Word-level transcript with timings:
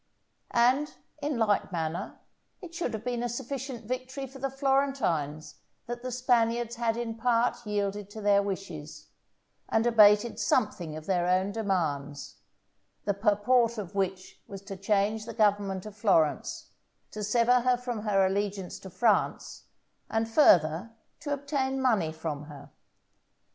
And, 0.49 0.95
in 1.21 1.37
like 1.37 1.71
manner, 1.71 2.17
it 2.59 2.73
should 2.73 2.91
have 2.95 3.03
been 3.03 3.21
a 3.21 3.29
sufficient 3.29 3.85
victory 3.85 4.25
for 4.25 4.39
the 4.39 4.49
Florentines 4.49 5.57
that 5.85 6.01
the 6.01 6.11
Spaniards 6.11 6.77
had 6.77 6.97
in 6.97 7.13
part 7.13 7.63
yielded 7.67 8.09
to 8.09 8.19
their 8.19 8.41
wishes, 8.41 9.09
and 9.69 9.85
abated 9.85 10.39
something 10.39 10.95
of 10.97 11.05
their 11.05 11.27
own 11.27 11.51
demands, 11.51 12.37
the 13.05 13.13
purport 13.13 13.77
of 13.77 13.93
which 13.93 14.41
was 14.47 14.63
to 14.63 14.75
change 14.75 15.27
the 15.27 15.35
government 15.35 15.85
of 15.85 15.95
Florence, 15.95 16.71
to 17.11 17.23
sever 17.23 17.59
her 17.59 17.77
from 17.77 18.01
her 18.01 18.25
allegiance 18.25 18.79
to 18.79 18.89
France, 18.89 19.65
and, 20.09 20.27
further, 20.27 20.93
to 21.19 21.31
obtain 21.31 21.79
money 21.79 22.11
from 22.11 22.45
her. 22.45 22.71